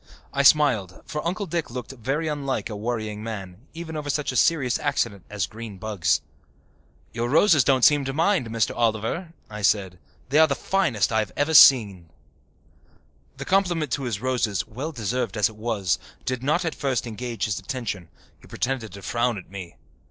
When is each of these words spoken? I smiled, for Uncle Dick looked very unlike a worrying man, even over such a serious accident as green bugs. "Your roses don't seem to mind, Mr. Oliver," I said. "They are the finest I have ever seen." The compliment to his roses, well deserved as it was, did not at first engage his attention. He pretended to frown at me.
I 0.33 0.41
smiled, 0.41 1.03
for 1.05 1.23
Uncle 1.27 1.45
Dick 1.45 1.69
looked 1.69 1.91
very 1.91 2.27
unlike 2.27 2.71
a 2.71 2.75
worrying 2.75 3.21
man, 3.23 3.67
even 3.75 3.95
over 3.95 4.09
such 4.09 4.31
a 4.31 4.35
serious 4.35 4.79
accident 4.79 5.23
as 5.29 5.45
green 5.45 5.77
bugs. 5.77 6.21
"Your 7.13 7.29
roses 7.29 7.63
don't 7.63 7.85
seem 7.85 8.03
to 8.05 8.11
mind, 8.11 8.47
Mr. 8.49 8.75
Oliver," 8.75 9.31
I 9.47 9.61
said. 9.61 9.99
"They 10.29 10.39
are 10.39 10.47
the 10.47 10.55
finest 10.55 11.11
I 11.11 11.19
have 11.19 11.31
ever 11.37 11.53
seen." 11.53 12.09
The 13.37 13.45
compliment 13.45 13.91
to 13.91 14.05
his 14.05 14.21
roses, 14.21 14.65
well 14.67 14.91
deserved 14.91 15.37
as 15.37 15.49
it 15.49 15.55
was, 15.55 15.99
did 16.25 16.41
not 16.41 16.65
at 16.65 16.73
first 16.73 17.05
engage 17.05 17.45
his 17.45 17.59
attention. 17.59 18.09
He 18.39 18.47
pretended 18.47 18.93
to 18.93 19.03
frown 19.03 19.37
at 19.37 19.51
me. 19.51 19.75